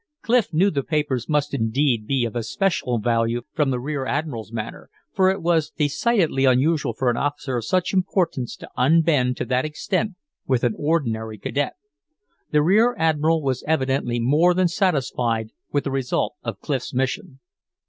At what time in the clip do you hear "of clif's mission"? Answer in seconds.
16.41-17.39